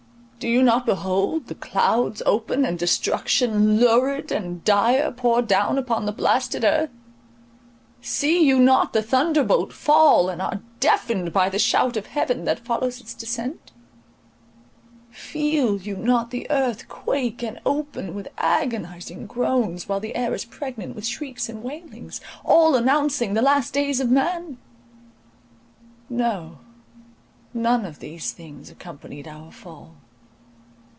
[0.41, 6.05] Do you not behold the clouds open, and destruction lurid and dire pour down on
[6.07, 6.89] the blasted earth?
[8.01, 12.65] See you not the thunderbolt fall, and are deafened by the shout of heaven that
[12.65, 13.71] follows its descent?
[15.11, 20.45] Feel you not the earth quake and open with agonizing groans, while the air is
[20.45, 24.57] pregnant with shrieks and wailings,— all announcing the last days of man?
[26.09, 26.57] No!
[27.53, 29.97] none of these things accompanied our fall!